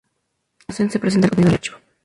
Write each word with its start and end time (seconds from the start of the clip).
A 0.01 0.03
continuación 0.65 0.89
se 0.89 0.97
presenta 0.99 1.27
el 1.27 1.29
contenido 1.29 1.51
del 1.51 1.57
archivo. 1.57 1.77